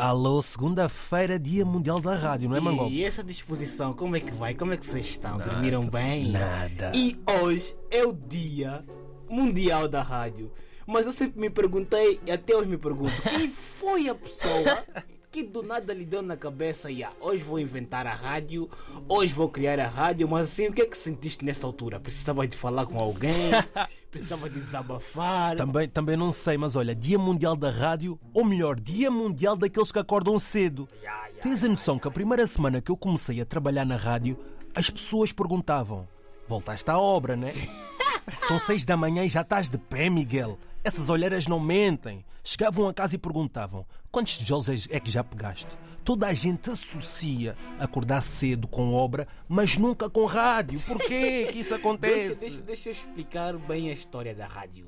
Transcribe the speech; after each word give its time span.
Alô, 0.00 0.40
segunda-feira, 0.40 1.40
Dia 1.40 1.64
Mundial 1.64 1.98
da 1.98 2.14
Rádio, 2.14 2.48
não 2.48 2.56
é, 2.56 2.60
Mangope? 2.60 2.94
E 2.94 3.04
essa 3.04 3.24
disposição, 3.24 3.92
como 3.92 4.14
é 4.14 4.20
que 4.20 4.30
vai? 4.30 4.54
Como 4.54 4.72
é 4.72 4.76
que 4.76 4.86
vocês 4.86 5.04
estão? 5.04 5.38
Dormiram 5.38 5.84
bem? 5.84 6.30
Nada. 6.30 6.92
E 6.94 7.20
hoje 7.42 7.74
é 7.90 8.06
o 8.06 8.12
Dia 8.12 8.84
Mundial 9.28 9.88
da 9.88 10.00
Rádio. 10.00 10.52
Mas 10.86 11.04
eu 11.04 11.10
sempre 11.10 11.40
me 11.40 11.50
perguntei, 11.50 12.20
e 12.24 12.30
até 12.30 12.54
hoje 12.54 12.68
me 12.68 12.78
pergunto, 12.78 13.10
quem 13.22 13.50
foi 13.50 14.08
a 14.08 14.14
pessoa 14.14 14.84
que 15.38 15.44
do 15.44 15.62
nada 15.62 15.94
lhe 15.94 16.04
deu 16.04 16.20
na 16.20 16.36
cabeça, 16.36 16.90
yeah, 16.90 17.14
hoje 17.20 17.44
vou 17.44 17.60
inventar 17.60 18.08
a 18.08 18.12
rádio, 18.12 18.68
hoje 19.08 19.32
vou 19.32 19.48
criar 19.48 19.78
a 19.78 19.86
rádio, 19.86 20.28
mas 20.28 20.48
assim, 20.48 20.66
o 20.66 20.72
que 20.72 20.82
é 20.82 20.86
que 20.86 20.98
sentiste 20.98 21.44
nessa 21.44 21.64
altura? 21.64 22.00
Precisava 22.00 22.44
de 22.44 22.56
falar 22.56 22.86
com 22.86 22.98
alguém? 22.98 23.50
Precisava 24.10 24.50
de 24.50 24.58
desabafar? 24.58 25.54
Também, 25.54 25.88
também 25.88 26.16
não 26.16 26.32
sei, 26.32 26.56
mas 26.56 26.74
olha, 26.74 26.92
Dia 26.92 27.18
Mundial 27.18 27.54
da 27.54 27.70
Rádio, 27.70 28.18
ou 28.34 28.44
melhor, 28.44 28.80
Dia 28.80 29.12
Mundial 29.12 29.54
daqueles 29.54 29.92
que 29.92 29.98
acordam 30.00 30.40
cedo. 30.40 30.88
Yeah, 30.96 31.26
yeah, 31.26 31.42
Tens 31.42 31.62
a 31.62 31.68
noção 31.68 32.00
que 32.00 32.08
a 32.08 32.10
primeira 32.10 32.44
semana 32.46 32.80
que 32.80 32.90
eu 32.90 32.96
comecei 32.96 33.40
a 33.40 33.46
trabalhar 33.46 33.84
na 33.84 33.96
rádio, 33.96 34.36
as 34.74 34.90
pessoas 34.90 35.30
perguntavam: 35.30 36.08
Voltaste 36.48 36.90
à 36.90 36.98
obra, 36.98 37.36
né? 37.36 37.52
São 38.42 38.58
seis 38.58 38.84
da 38.84 38.96
manhã 38.96 39.24
e 39.24 39.28
já 39.28 39.42
estás 39.42 39.70
de 39.70 39.78
pé, 39.78 40.10
Miguel. 40.10 40.58
Essas 40.82 41.08
olheiras 41.08 41.46
não 41.46 41.60
mentem. 41.60 42.24
Chegavam 42.42 42.88
a 42.88 42.94
casa 42.94 43.14
e 43.14 43.18
perguntavam: 43.18 43.84
Quantos 44.10 44.38
tijolos 44.38 44.88
é 44.90 44.98
que 45.00 45.10
já 45.10 45.22
pegaste? 45.22 45.66
Toda 46.04 46.26
a 46.26 46.32
gente 46.32 46.70
associa 46.70 47.54
acordar 47.78 48.22
cedo 48.22 48.66
com 48.66 48.94
obra, 48.94 49.28
mas 49.46 49.76
nunca 49.76 50.08
com 50.08 50.24
rádio. 50.24 50.80
Porquê 50.80 51.48
que 51.52 51.58
isso 51.58 51.68
Deixa, 51.68 51.74
acontece? 51.74 52.40
deixa, 52.40 52.62
deixa 52.62 52.88
eu 52.88 52.92
explicar 52.94 53.58
bem 53.58 53.90
a 53.90 53.92
história 53.92 54.34
da 54.34 54.46
rádio. 54.46 54.86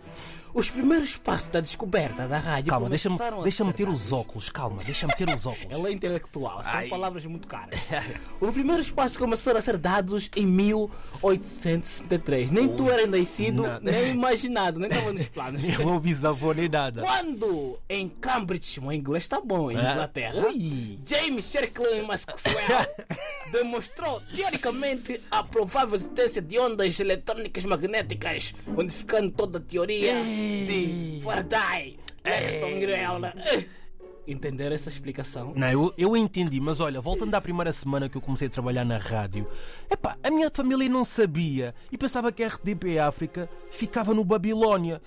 Os 0.55 0.71
primeiros 0.71 1.17
passos 1.19 1.49
da 1.49 1.61
descoberta 1.61 2.27
da 2.27 2.39
rádio 2.39 2.71
Calma, 2.71 2.89
deixa-me 2.89 3.19
deixa 3.43 3.71
ter 3.75 3.87
os 3.87 3.99
dados. 4.01 4.13
óculos. 4.13 4.49
Calma, 4.49 4.83
deixa-me 4.83 5.15
ter 5.15 5.29
os 5.29 5.45
óculos. 5.45 5.67
Ela 5.71 5.91
é 5.91 5.93
intelectual, 5.93 6.65
são 6.65 6.73
Ai. 6.73 6.89
palavras 6.89 7.25
muito 7.27 7.47
caras. 7.47 7.79
Os 8.41 8.51
primeiros 8.55 8.91
passos 8.91 9.19
começaram 9.19 9.59
a 9.59 9.63
ser 9.63 9.77
dados 9.77 10.31
em 10.35 10.47
1873. 10.47 12.51
Nem 12.51 12.75
tu 12.77 12.89
eras 12.91 13.09
nascido, 13.09 13.63
Não. 13.65 13.81
nem 13.81 14.11
imaginado, 14.13 14.81
nem 14.81 14.89
estava 14.89 15.13
nos 15.13 15.29
planos. 15.29 15.63
Nem 15.63 15.77
meu 15.79 16.01
bisavô 16.01 16.53
nem 16.55 16.69
nada. 16.69 17.03
Quando 17.03 17.79
em 17.89 18.09
Cambridge, 18.09 18.81
o 18.81 18.91
inglês 18.91 19.20
está 19.21 19.41
bom, 19.41 19.71
em 19.71 19.77
Ah, 19.77 19.93
Inglaterra, 19.93 20.47
ui. 20.49 20.99
James 21.07 21.45
Sherkley 21.45 22.03
Maxwell 22.03 22.87
demonstrou 23.53 24.21
teoricamente 24.35 25.21
a 25.31 25.43
provável 25.43 25.97
existência 25.97 26.41
de 26.43 26.59
ondas 26.59 26.99
eletrónicas 26.99 27.65
magnéticas, 27.65 28.55
modificando 28.67 29.31
toda 29.31 29.59
a 29.59 29.61
teoria 29.61 30.15
de 30.23 31.21
Faraday, 31.23 31.99
Langston 32.25 32.81
Grell. 32.81 33.21
Entenderam 34.27 34.75
essa 34.77 34.89
explicação? 34.89 35.53
Não, 35.57 35.69
eu, 35.69 35.95
eu 35.99 36.17
entendi, 36.17 36.61
mas 36.61 36.79
olha, 36.79 37.01
voltando 37.01 37.35
à 37.35 37.41
primeira 37.41 37.73
semana 37.73 38.09
que 38.09 38.17
eu 38.17 38.21
comecei 38.21 38.47
a 38.47 38.51
trabalhar 38.51 38.85
na 38.85 38.99
rádio, 38.99 39.49
epá, 39.91 40.17
a 40.23 40.31
minha 40.31 40.49
família 40.53 40.89
não 40.89 41.05
sabia 41.05 41.75
e 41.91 41.99
pensava 41.99 42.31
que 42.31 42.45
a 42.45 42.49
RDP 42.49 42.99
África 43.01 43.49
ficava 43.73 44.15
no 44.15 44.25
Babilónia. 44.25 45.01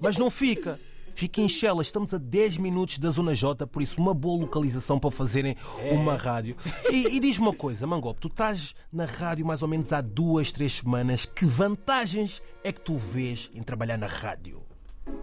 Mas 0.00 0.16
não 0.16 0.30
fica. 0.30 0.78
Fica 1.20 1.42
em 1.42 1.50
Chelas, 1.50 1.88
estamos 1.88 2.14
a 2.14 2.16
10 2.16 2.56
minutos 2.56 2.96
da 2.96 3.10
Zona 3.10 3.34
J, 3.34 3.66
por 3.66 3.82
isso 3.82 4.00
uma 4.00 4.14
boa 4.14 4.40
localização 4.40 4.98
para 4.98 5.10
fazerem 5.10 5.54
uma 5.92 6.16
rádio. 6.16 6.56
E, 6.90 7.14
e 7.14 7.20
diz-me 7.20 7.46
uma 7.46 7.54
coisa, 7.54 7.86
Mangope, 7.86 8.20
tu 8.20 8.28
estás 8.28 8.74
na 8.90 9.04
rádio 9.04 9.44
mais 9.44 9.60
ou 9.60 9.68
menos 9.68 9.92
há 9.92 10.00
duas, 10.00 10.50
três 10.50 10.78
semanas. 10.78 11.26
Que 11.26 11.44
vantagens 11.44 12.42
é 12.64 12.72
que 12.72 12.80
tu 12.80 12.96
vês 12.96 13.50
em 13.54 13.62
trabalhar 13.62 13.98
na 13.98 14.06
rádio? 14.06 14.62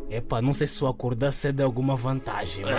Epá, 0.08 0.40
não 0.40 0.54
sei 0.54 0.68
se 0.68 0.84
o 0.84 0.88
acordar 0.88 1.34
cedo 1.34 1.62
é 1.62 1.64
alguma 1.64 1.96
vantagem, 1.96 2.64
mas. 2.64 2.76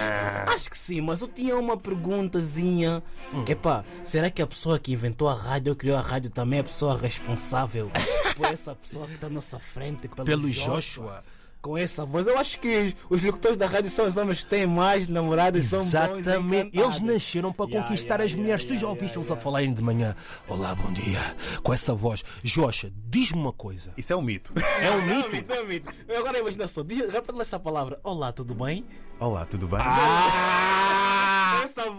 Ah. 0.00 0.44
Acho 0.54 0.70
que 0.70 0.78
sim, 0.78 1.00
mas 1.00 1.20
eu 1.20 1.26
tinha 1.26 1.56
uma 1.56 1.76
perguntazinha. 1.76 3.02
Hum. 3.34 3.44
Epá, 3.48 3.84
será 4.04 4.30
que 4.30 4.40
a 4.40 4.46
pessoa 4.46 4.78
que 4.78 4.92
inventou 4.92 5.28
a 5.28 5.34
rádio 5.34 5.72
ou 5.72 5.76
criou 5.76 5.96
a 5.96 6.00
rádio 6.00 6.30
também 6.30 6.58
é 6.58 6.60
a 6.60 6.64
pessoa 6.64 6.96
responsável 6.96 7.90
por 8.36 8.46
essa 8.46 8.72
pessoa 8.72 9.08
que 9.08 9.14
está 9.14 9.26
à 9.26 9.30
nossa 9.30 9.58
frente? 9.58 10.06
Pelo, 10.06 10.24
Pelo 10.24 10.48
Joshua. 10.48 11.24
Com 11.62 11.78
essa 11.78 12.04
voz, 12.04 12.26
eu 12.26 12.36
acho 12.36 12.58
que 12.58 12.92
os 13.08 13.22
locutores 13.22 13.56
da 13.56 13.68
rádio 13.68 13.88
são 13.88 14.04
os 14.04 14.16
homens 14.16 14.40
que 14.42 14.50
têm 14.50 14.66
mais 14.66 15.08
namorados, 15.08 15.64
são 15.66 15.78
bons. 15.84 16.18
Exatamente. 16.18 16.76
Eles 16.76 16.98
nasceram 17.00 17.52
para 17.52 17.66
Yeah, 17.66 17.88
conquistar 17.88 18.14
yeah, 18.16 18.24
as 18.24 18.34
mulheres. 18.34 18.62
yeah, 18.64 18.66
tu 18.66 18.80
já 18.80 18.80
yeah, 18.80 18.88
ouviste 18.88 19.16
yeah, 19.16 19.18
eles 19.18 19.28
yeah. 19.28 19.40
a 19.40 19.44
falarem 19.44 19.72
de 19.72 19.80
manhã. 19.80 20.16
Olá, 20.48 20.74
bom 20.74 20.92
dia. 20.92 21.20
Com 21.62 21.72
essa 21.72 21.94
voz. 21.94 22.24
Jocha, 22.42 22.92
diz-me 23.06 23.40
uma 23.40 23.52
coisa. 23.52 23.92
Isso 23.96 24.12
é 24.12 24.16
um 24.16 24.22
mito. 24.22 24.52
É 24.80 24.90
um 24.90 25.06
Não, 25.06 25.16
mito? 25.18 25.30
mito, 25.36 25.54
não, 25.54 25.64
mito. 25.66 25.94
Agora 26.18 26.36
imagina 26.40 26.66
só, 26.66 26.82
diz, 26.82 26.98
repete 26.98 27.40
essa 27.40 27.60
palavra. 27.60 28.00
Olá, 28.02 28.32
tudo 28.32 28.56
bem? 28.56 28.84
Olá, 29.20 29.46
tudo 29.46 29.68
bem? 29.68 29.78
Ah! 29.80 30.81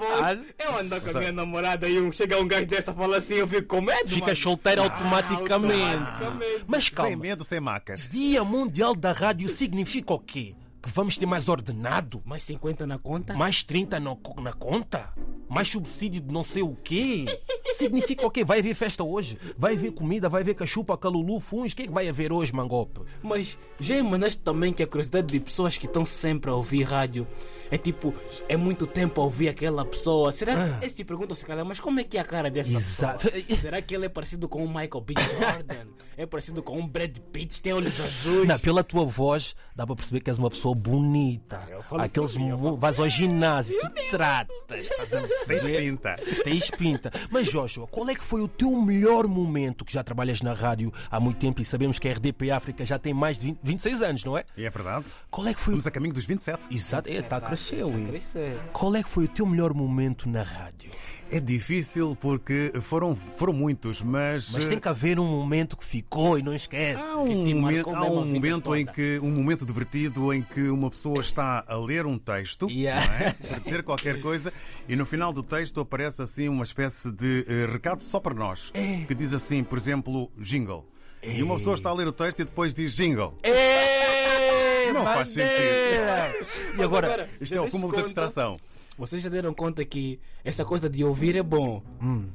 Voz. 0.08 0.40
Eu 0.60 0.78
ando 0.78 1.02
com 1.02 1.10
a 1.10 1.20
minha 1.20 1.32
namorada 1.32 1.88
e 1.90 2.00
um, 2.02 2.12
chega 2.12 2.40
um 2.40 2.48
gajo 2.48 2.66
dessa 2.68 2.94
fala 2.94 3.18
assim, 3.18 3.36
eu 3.36 3.48
fico 3.48 3.68
com 3.68 3.82
medo. 3.82 4.10
Fica 4.10 4.28
mano. 4.28 4.38
solteiro 4.38 4.82
Ah, 4.82 4.86
automaticamente. 4.86 5.74
automaticamente. 5.84 6.64
Mas 6.68 6.84
Sem 6.86 6.94
calma. 6.94 7.16
medo, 7.18 7.44
sem 7.44 7.60
macas. 7.60 8.08
Dia 8.08 8.44
Mundial 8.44 8.96
da 8.96 9.12
Rádio 9.12 9.50
significa 9.50 10.14
o 10.14 10.20
quê? 10.20 10.56
Que 10.82 10.90
vamos 10.90 11.18
ter 11.18 11.26
mais 11.26 11.48
ordenado? 11.48 12.22
Mais 12.26 12.44
50 12.44 12.86
na 12.86 13.00
conta? 13.00 13.34
Mais 13.34 13.64
30 13.64 14.00
na, 14.02 14.18
na 14.42 14.52
conta? 14.52 15.14
Mais 15.50 15.70
subsídio 15.70 16.20
de 16.20 16.34
não 16.34 16.44
sei 16.44 16.62
o 16.62 16.76
quê? 16.76 17.24
Significa 17.84 18.26
o 18.26 18.32
quê? 18.32 18.44
Vai 18.44 18.60
haver 18.60 18.74
festa 18.76 19.04
hoje? 19.04 19.38
Vai 19.58 19.74
haver 19.76 19.92
comida? 19.92 20.30
Vai 20.30 20.42
haver 20.42 20.56
cachupa, 20.56 20.98
calulu, 20.98 21.40
funs? 21.40 21.74
O 21.74 21.76
que 21.76 21.84
é 21.84 21.88
que 21.88 21.92
vai 21.94 22.08
haver 22.08 22.32
hoje, 22.32 22.54
Mangope? 22.54 23.02
Mas 23.22 23.58
já 23.80 23.96
imaginaste 23.98 24.42
também 24.42 24.72
que 24.74 24.84
a 24.84 24.88
curiosidade 24.88 25.28
de 25.28 25.40
pessoas 25.40 25.78
que 25.78 25.86
estão 25.86 26.06
sempre 26.06 26.50
a 26.52 26.54
ouvir 26.56 26.84
rádio 26.84 27.28
é 27.72 27.78
tipo, 27.78 28.14
é 28.48 28.56
muito 28.56 28.86
tempo 28.86 29.20
a 29.20 29.24
ouvir 29.24 29.50
aquela 29.50 29.84
pessoa. 29.84 30.32
Será 30.32 30.54
Ah. 30.54 30.80
que 30.80 30.90
se 30.90 31.04
perguntam 31.04 31.36
se 31.36 31.44
calhar, 31.46 31.66
mas 31.66 31.80
como 31.80 32.00
é 32.00 32.04
que 32.04 32.18
é 32.18 32.22
a 32.22 32.26
cara 32.26 32.50
dessa 32.52 32.76
Exato. 32.78 33.30
pessoa? 33.32 33.44
Será 33.60 33.82
que 33.82 33.96
ele 33.96 34.06
é 34.06 34.10
parecido 34.10 34.48
com 34.48 34.64
um 34.64 34.68
Michael 34.68 35.02
B. 35.02 35.14
Jordan? 35.40 35.88
é 36.16 36.26
parecido 36.28 36.62
com 36.62 36.78
um 36.80 36.88
Brad 36.88 37.18
Pitt? 37.32 37.60
Tem 37.62 37.74
olhos 37.74 38.00
azuis? 38.00 38.48
Não, 38.48 38.60
pela 38.60 38.84
tua 38.84 39.04
voz 39.06 39.56
dá 39.76 39.86
para 39.88 39.96
perceber 39.96 40.20
que 40.20 40.30
és 40.30 40.38
uma 40.38 40.50
pessoa 40.52 40.76
bonita. 40.76 41.60
Falo 41.90 42.02
Aqueles 42.04 42.36
mim, 42.38 42.52
vais 42.78 43.00
ao 43.00 43.10
ginásio, 43.10 43.76
te 43.80 44.10
tratas, 44.12 44.80
estás 44.82 45.14
a 45.14 45.22
Tens 45.48 45.64
pinta. 45.66 46.16
Tens 46.44 46.70
pinta. 46.72 47.12
Mas 47.32 47.48
Joshua, 47.74 47.88
qual 47.88 48.08
é 48.10 48.16
que 48.16 48.24
foi 48.24 48.42
o 48.42 48.48
teu 48.48 48.80
melhor 48.82 49.28
momento 49.28 49.84
que 49.84 49.94
já 49.94 50.04
trabalhas 50.04 50.42
na 50.42 50.54
rádio 50.54 50.94
há 51.10 51.20
muito 51.20 51.40
tempo 51.40 51.60
e 51.62 51.66
sabemos 51.66 51.98
que 51.98 52.08
a 52.08 52.14
RDP 52.14 52.52
África 52.52 52.86
já 52.86 53.00
tem 53.00 53.14
mais 53.14 53.40
de 53.40 53.48
20, 53.48 53.60
26 53.64 54.02
anos, 54.02 54.24
não 54.24 54.38
é? 54.38 54.44
É 54.56 54.70
verdade. 54.70 55.06
Qual 55.32 55.48
é 55.48 55.54
que 55.54 55.60
foi 55.60 55.74
o 55.74 55.78
Estamos 55.78 55.88
a 55.88 55.92
caminho 55.92 56.14
dos 56.14 56.26
27. 56.26 56.76
Exato, 56.76 57.10
é, 57.10 57.14
está 57.14 57.38
a 57.38 57.42
crescer, 57.42 57.84
ui. 57.84 58.06
Crescer. 58.06 58.60
Qual 58.72 58.96
é 58.96 59.02
que 59.02 59.10
foi 59.10 59.26
o 59.26 59.28
teu 59.28 59.46
melhor 59.46 59.74
momento 59.74 60.30
na 60.30 60.44
rádio? 60.44 60.92
É 61.36 61.40
difícil 61.40 62.16
porque 62.20 62.72
foram, 62.82 63.16
foram 63.36 63.54
muitos, 63.54 64.02
mas. 64.02 64.50
Mas 64.52 64.68
tem 64.68 64.78
que 64.80 64.88
haver 64.88 65.20
um 65.20 65.26
momento 65.26 65.76
que 65.76 65.84
ficou 65.84 66.38
e 66.38 66.44
não 66.44 66.54
esquece. 66.56 67.02
Há 67.02 67.18
um, 67.18 67.56
momento, 67.60 67.90
há 67.90 68.04
um 68.04 68.26
momento 68.26 68.76
em 68.76 68.86
que 68.86 69.20
um 69.22 69.32
momento 69.32 69.66
divertido 69.66 70.32
em 70.34 70.42
que 70.44 70.70
uma 70.70 70.90
pessoa 70.90 71.22
está 71.22 71.64
a 71.68 71.76
ler 71.78 72.06
um 72.06 72.18
texto 72.18 72.70
Yeah. 72.70 73.06
não 73.06 73.14
é? 73.16 73.32
para 73.50 73.60
dizer 73.60 73.84
qualquer 73.84 74.22
coisa 74.22 74.54
e 74.88 74.96
no 74.96 75.06
final 75.06 75.34
do 75.34 75.42
texto 75.42 75.80
aparece 75.82 76.22
assim 76.22 76.48
uma 76.50 76.64
espécie 76.64 77.12
de 77.12 77.46
eh, 77.48 77.66
recado 77.72 78.02
só 78.04 78.20
para 78.20 78.34
nós 78.36 78.70
É. 78.74 79.04
que 79.06 79.16
diz 79.16 79.34
assim, 79.34 79.64
por 79.64 79.78
exemplo, 79.78 80.32
jingle. 80.38 80.86
E 81.24 81.42
uma 81.42 81.56
pessoa 81.56 81.76
está 81.76 81.90
a 81.90 81.94
ler 81.94 82.08
o 82.08 82.12
texto 82.12 82.42
e 82.42 82.44
depois 82.46 82.74
diz 82.74 82.94
jingle. 82.96 83.34
É, 83.44 84.92
Não 84.92 85.04
faz 85.04 85.30
bandeira! 85.30 86.34
E 86.78 86.82
agora, 86.84 87.08
Agora, 87.08 87.30
Isto 87.40 87.56
é 87.56 87.62
o 87.62 87.70
cúmulo 87.70 87.92
da 87.92 87.98
conta- 87.98 88.06
distração. 88.06 88.58
Vocês 88.98 89.24
já 89.24 89.30
deram 89.30 89.54
conta 89.56 89.84
que 89.84 90.20
essa 90.44 90.64
coisa 90.64 90.88
de 90.88 91.04
ouvir 91.04 91.36
é 91.36 91.42
bom, 91.42 91.82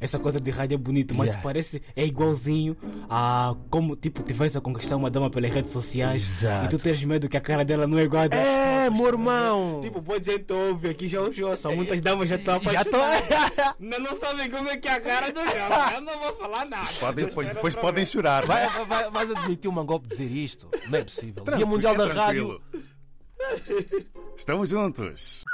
essa 0.00 0.18
coisa 0.18 0.40
de 0.40 0.50
rádio 0.50 0.74
é 0.74 0.78
bonito, 0.78 1.14
mas 1.14 1.28
Hum. 1.28 1.30
Yeah. 1.30 1.42
parece 1.42 1.82
é 1.94 2.04
igualzinho 2.04 2.76
a 3.08 3.54
como 3.70 3.94
tipo 3.94 4.22
te 4.24 4.32
vais 4.32 4.56
a 4.56 4.60
conquistar 4.60 4.96
uma 4.96 5.08
dama 5.10 5.30
pelas 5.30 5.52
redes 5.52 5.70
sociais 5.70 6.42
Exato. 6.42 6.66
e 6.66 6.68
tu 6.70 6.78
tens 6.82 7.02
medo 7.04 7.28
que 7.28 7.36
a 7.36 7.40
cara 7.40 7.64
dela 7.64 7.86
não 7.86 7.96
é 7.98 8.02
igual 8.02 8.24
a 8.24 8.28
das 8.28 8.40
É, 8.40 8.90
meu 8.90 9.02
tá 9.02 9.08
irmão. 9.08 9.80
Tipo, 9.82 10.02
pode 10.02 10.26
gente 10.26 10.52
ouve 10.52 10.88
aqui 10.88 11.06
já 11.06 11.20
o 11.22 11.32
Jô, 11.32 11.54
só 11.56 11.70
muitas 11.72 12.00
damas 12.02 12.28
já 12.28 12.34
estão 12.34 12.58
já 12.60 12.82
estou. 12.82 13.00
apaixonadas. 13.00 13.74
Não, 13.78 13.98
não 14.00 14.14
sabem 14.14 14.50
como 14.50 14.68
é 14.68 14.76
que 14.76 14.88
é 14.88 14.92
a 14.94 15.00
cara 15.00 15.30
do 15.32 15.40
Jô, 15.40 15.94
eu 15.94 16.00
não 16.00 16.18
vou 16.20 16.32
falar 16.36 16.64
nada. 16.66 16.88
Podem, 16.98 17.24
depois 17.26 17.48
depois 17.48 17.74
podem 17.76 18.04
chorar. 18.04 18.44
Vai, 18.44 18.66
vai, 18.68 18.84
vai- 18.84 19.10
vais 19.10 19.30
admitir 19.30 19.68
o 19.68 19.72
Mangope 19.72 20.08
dizer 20.08 20.30
isto? 20.30 20.68
Não 20.88 20.98
é 20.98 21.04
possível. 21.04 21.34
Dia 21.34 21.44
Tranquilo, 21.44 21.68
Mundial 21.70 21.94
é 21.94 21.98
da 21.98 22.12
Rádio. 22.12 22.60
Estamos 24.36 24.70
juntos. 24.70 25.44